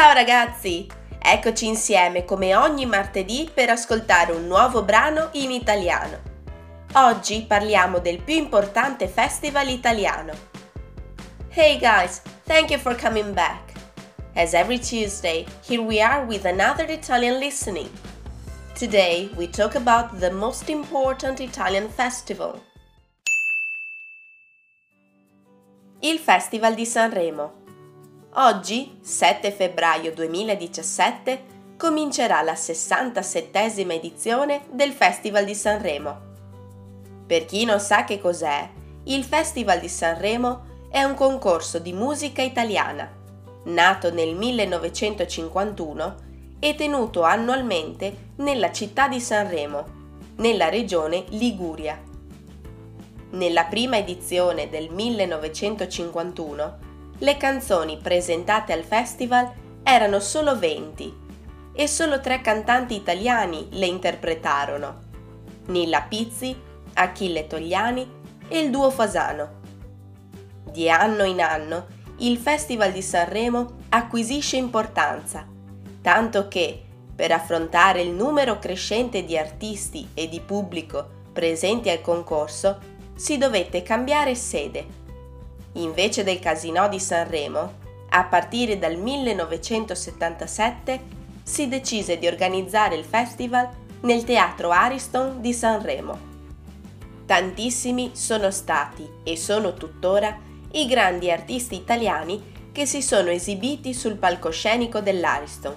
Ciao 0.00 0.14
ragazzi! 0.14 0.86
Eccoci 1.18 1.66
insieme 1.66 2.24
come 2.24 2.56
ogni 2.56 2.86
martedì 2.86 3.50
per 3.52 3.68
ascoltare 3.68 4.32
un 4.32 4.46
nuovo 4.46 4.82
brano 4.82 5.28
in 5.32 5.50
italiano. 5.50 6.18
Oggi 6.94 7.44
parliamo 7.46 7.98
del 7.98 8.22
più 8.22 8.34
importante 8.34 9.08
festival 9.08 9.68
italiano. 9.68 10.32
Hey 11.50 11.76
guys, 11.76 12.22
thank 12.44 12.70
you 12.70 12.80
for 12.80 12.96
coming 12.96 13.34
back. 13.34 13.74
As 14.34 14.54
every 14.54 14.78
Tuesday, 14.78 15.44
here 15.68 15.82
we 15.82 16.00
are 16.00 16.24
with 16.24 16.46
another 16.46 16.90
Italian 16.90 17.38
listening. 17.38 17.90
Today 18.74 19.28
we 19.36 19.48
talk 19.48 19.74
about 19.74 20.18
the 20.18 20.30
most 20.30 20.70
important 20.70 21.40
Italian 21.40 21.90
festival. 21.90 22.58
Il 26.00 26.18
Festival 26.18 26.74
di 26.74 26.86
Sanremo. 26.86 27.59
Oggi, 28.34 28.98
7 29.00 29.50
febbraio 29.50 30.14
2017, 30.14 31.42
comincerà 31.76 32.42
la 32.42 32.52
67esima 32.52 33.90
edizione 33.90 34.66
del 34.70 34.92
Festival 34.92 35.44
di 35.44 35.56
Sanremo. 35.56 36.16
Per 37.26 37.44
chi 37.44 37.64
non 37.64 37.80
sa 37.80 38.04
che 38.04 38.20
cos'è, 38.20 38.68
il 39.04 39.24
Festival 39.24 39.80
di 39.80 39.88
Sanremo 39.88 40.86
è 40.92 41.02
un 41.02 41.14
concorso 41.14 41.80
di 41.80 41.92
musica 41.92 42.40
italiana, 42.40 43.12
nato 43.64 44.12
nel 44.12 44.36
1951 44.36 46.16
e 46.60 46.76
tenuto 46.76 47.22
annualmente 47.22 48.28
nella 48.36 48.70
città 48.70 49.08
di 49.08 49.18
Sanremo, 49.18 49.84
nella 50.36 50.68
regione 50.68 51.24
Liguria. 51.30 52.00
Nella 53.30 53.64
prima 53.64 53.98
edizione 53.98 54.68
del 54.68 54.88
1951 54.90 56.89
le 57.20 57.36
canzoni 57.36 57.98
presentate 57.98 58.72
al 58.72 58.82
festival 58.82 59.52
erano 59.82 60.20
solo 60.20 60.58
20 60.58 61.18
e 61.74 61.86
solo 61.86 62.20
tre 62.20 62.40
cantanti 62.40 62.94
italiani 62.94 63.68
le 63.72 63.86
interpretarono. 63.86 65.08
Nilla 65.66 66.00
Pizzi, 66.02 66.58
Achille 66.94 67.46
Togliani 67.46 68.10
e 68.48 68.60
il 68.60 68.70
duo 68.70 68.90
Fasano. 68.90 69.58
Di 70.64 70.88
anno 70.88 71.24
in 71.24 71.42
anno 71.42 71.86
il 72.18 72.38
Festival 72.38 72.92
di 72.92 73.02
Sanremo 73.02 73.76
acquisisce 73.90 74.56
importanza, 74.56 75.46
tanto 76.00 76.48
che, 76.48 76.84
per 77.14 77.32
affrontare 77.32 78.00
il 78.00 78.12
numero 78.12 78.58
crescente 78.58 79.24
di 79.24 79.36
artisti 79.36 80.08
e 80.14 80.28
di 80.28 80.40
pubblico 80.40 81.18
presenti 81.32 81.90
al 81.90 82.00
concorso, 82.00 82.78
si 83.14 83.36
dovette 83.36 83.82
cambiare 83.82 84.34
sede 84.34 84.99
invece 85.82 86.24
del 86.24 86.38
Casinò 86.38 86.88
di 86.88 87.00
Sanremo, 87.00 87.78
a 88.10 88.24
partire 88.24 88.78
dal 88.78 88.96
1977 88.96 91.18
si 91.42 91.68
decise 91.68 92.18
di 92.18 92.26
organizzare 92.26 92.96
il 92.96 93.04
festival 93.04 93.68
nel 94.02 94.24
Teatro 94.24 94.70
Ariston 94.70 95.40
di 95.40 95.52
Sanremo. 95.52 96.28
Tantissimi 97.26 98.12
sono 98.14 98.50
stati 98.50 99.08
e 99.22 99.36
sono 99.36 99.74
tuttora 99.74 100.36
i 100.72 100.86
grandi 100.86 101.30
artisti 101.30 101.76
italiani 101.76 102.68
che 102.72 102.86
si 102.86 103.02
sono 103.02 103.30
esibiti 103.30 103.94
sul 103.94 104.16
palcoscenico 104.16 105.00
dell'Ariston 105.00 105.76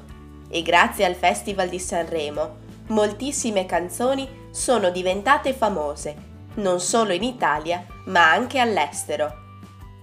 e 0.50 0.62
grazie 0.62 1.06
al 1.06 1.16
Festival 1.16 1.70
di 1.70 1.80
Sanremo 1.80 2.62
moltissime 2.88 3.66
canzoni 3.66 4.28
sono 4.52 4.90
diventate 4.90 5.54
famose, 5.54 6.16
non 6.56 6.80
solo 6.80 7.14
in 7.14 7.24
Italia 7.24 7.86
ma 8.06 8.32
anche 8.32 8.60
all'estero. 8.60 9.43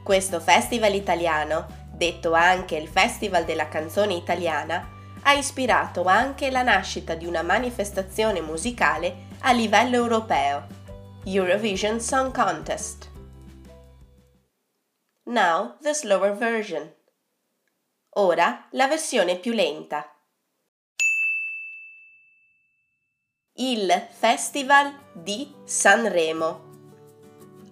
Questo 0.03 0.41
festival 0.41 0.95
italiano, 0.95 1.67
detto 1.93 2.33
anche 2.33 2.77
il 2.77 2.89
Festival 2.89 3.45
della 3.45 3.69
canzone 3.69 4.15
italiana, 4.15 4.89
ha 5.23 5.33
ispirato 5.35 6.05
anche 6.05 6.51
la 6.51 6.63
nascita 6.63 7.15
di 7.15 7.27
una 7.27 7.43
manifestazione 7.43 8.41
musicale 8.41 9.29
a 9.41 9.53
livello 9.53 9.97
europeo, 9.97 10.67
Eurovision 11.25 12.01
Song 12.01 12.33
Contest. 12.33 13.11
Now 15.25 15.77
the 15.81 15.93
slower 15.93 16.35
version. 16.35 16.93
Ora 18.15 18.67
la 18.73 18.89
versione 18.89 19.37
più 19.37 19.53
lenta. 19.53 20.11
Il 23.55 24.09
Festival 24.11 24.93
di 25.13 25.55
Sanremo. 25.65 26.69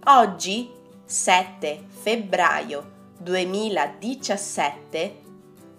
Oggi 0.05 0.78
7 1.11 1.87
febbraio 1.89 2.91
2017 3.17 5.23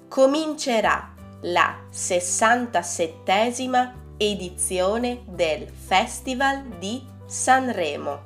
comincerà 0.08 1.14
la 1.42 1.82
67esima 1.94 3.94
edizione 4.18 5.22
del 5.28 5.70
Festival 5.70 6.64
di 6.80 7.06
Sanremo. 7.28 8.20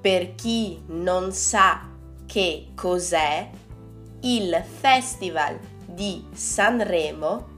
Per 0.00 0.36
chi 0.36 0.80
non 0.86 1.32
sa 1.32 1.88
che 2.24 2.68
cos'è, 2.76 3.50
il 4.20 4.64
Festival 4.78 5.58
di 5.84 6.24
Sanremo 6.32 7.48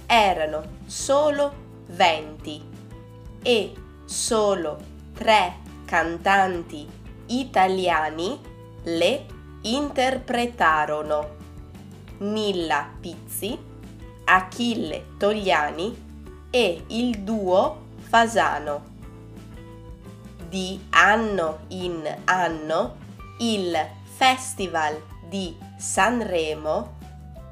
erano 0.05 0.63
solo 0.85 1.53
20 1.87 2.63
e 3.41 3.73
solo 4.05 4.79
tre 5.13 5.55
cantanti 5.85 6.87
italiani 7.27 8.39
le 8.83 9.25
interpretarono. 9.61 11.41
Nilla 12.19 12.89
Pizzi, 12.99 13.57
Achille 14.25 15.05
Togliani 15.17 16.47
e 16.49 16.83
il 16.87 17.19
duo 17.19 17.81
Fasano. 17.97 18.91
Di 20.47 20.79
anno 20.91 21.59
in 21.69 22.07
anno 22.25 22.97
il 23.39 23.75
Festival 24.15 25.01
di 25.27 25.57
Sanremo 25.77 27.01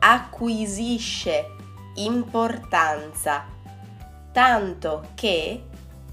acquisisce 0.04 1.56
importanza, 1.96 3.46
tanto 4.32 5.10
che 5.14 5.64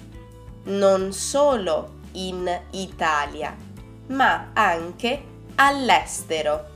non 0.66 1.14
solo 1.14 2.00
in 2.14 2.50
Italia, 2.72 3.56
ma 4.08 4.52
anche 4.54 5.24
all'estero. 5.56 6.74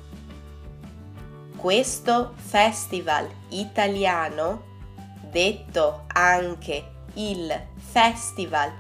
Questo 1.56 2.34
festival 2.36 3.28
italiano, 3.50 4.64
detto 5.30 6.06
anche 6.08 6.92
il 7.16 7.68
Festival 7.78 8.72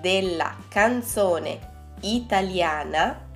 della 0.00 0.56
canzone 0.68 1.70
italiana, 2.00 3.28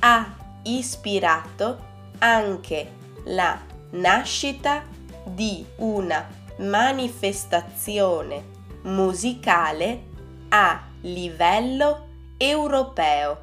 ha 0.00 0.34
ispirato 0.62 1.92
anche 2.18 2.90
la 3.26 3.58
nascita 3.90 4.82
di 5.24 5.64
una 5.76 6.26
manifestazione 6.58 8.52
musicale 8.82 10.12
a 10.56 10.80
livello 11.02 12.06
europeo. 12.38 13.36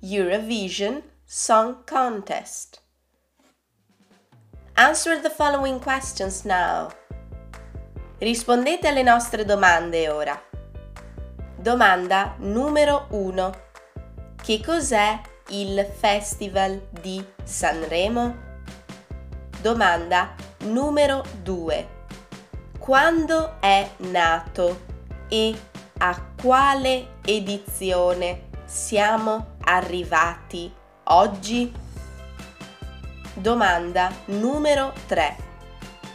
Eurovision 0.00 1.00
Song 1.24 1.84
Contest. 1.84 2.80
Answer 4.74 5.20
the 5.20 5.30
following 5.30 5.78
questions 5.78 6.42
now. 6.42 6.90
Rispondete 8.18 8.88
alle 8.88 9.04
nostre 9.04 9.44
domande 9.44 10.08
ora. 10.08 10.42
Domanda 11.56 12.34
numero 12.38 13.06
1. 13.10 13.52
Che 14.42 14.60
cos'è 14.60 15.20
il 15.50 15.86
Festival 15.86 16.88
di 16.90 17.24
Sanremo? 17.44 18.58
Domanda 19.60 20.34
numero 20.64 21.22
2. 21.42 21.88
Quando 22.80 23.60
è 23.60 23.88
nato 23.98 24.92
e 25.28 25.54
a 25.98 26.20
quale 26.40 27.16
edizione 27.24 28.48
siamo 28.64 29.56
arrivati 29.64 30.72
oggi? 31.04 31.72
Domanda 33.34 34.12
numero 34.26 34.92
3. 35.06 35.36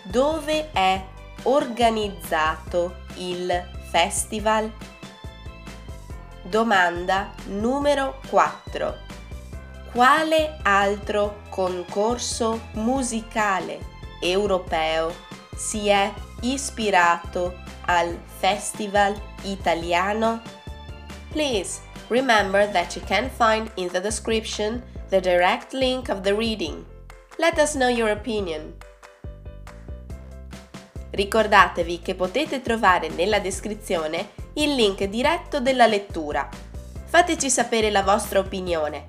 Dove 0.04 0.72
è 0.72 1.04
organizzato 1.44 2.96
il 3.16 3.52
festival? 3.90 4.72
Domanda 6.44 7.32
numero 7.48 8.20
4. 8.30 8.96
Quale 9.92 10.60
altro 10.64 11.42
concorso 11.50 12.70
musicale 12.74 13.80
europeo 14.22 15.14
si 15.56 15.88
è 15.90 16.12
ispirato 16.42 17.56
al 17.86 18.18
Festival 18.40 19.20
Italiano? 19.44 20.42
Please 21.32 21.82
remember 22.10 22.70
that 22.72 22.96
you 22.96 23.06
can 23.06 23.30
find 23.30 23.70
in 23.76 23.90
the 23.90 24.02
description 24.02 24.84
the 25.10 25.20
direct 25.20 25.74
link 25.74 26.10
of 26.10 26.22
the 26.22 26.34
reading. 26.34 26.86
Let 27.38 27.58
us 27.58 27.74
know 27.74 27.90
your 27.90 28.10
opinion. 28.10 28.76
Ricordatevi 31.12 32.02
che 32.02 32.16
potete 32.16 32.62
trovare 32.62 33.10
nella 33.10 33.40
descrizione 33.40 34.30
il 34.54 34.76
link 34.76 35.04
diretto 35.06 35.60
della 35.60 35.88
lettura. 35.88 36.48
Fateci 37.06 37.50
sapere 37.50 37.90
la 37.90 38.04
vostra 38.04 38.40
opinione. 38.40 39.06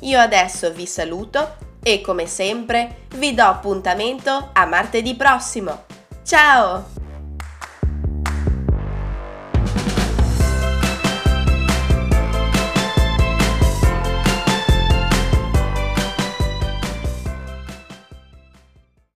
Io 0.00 0.18
adesso 0.18 0.72
vi 0.72 0.86
saluto 0.86 1.56
e 1.82 2.00
come 2.00 2.26
sempre 2.26 3.06
vi 3.16 3.34
do 3.34 3.44
appuntamento 3.44 4.50
a 4.52 4.66
martedì 4.66 5.14
prossimo. 5.14 5.84
Ciao! 6.24 6.84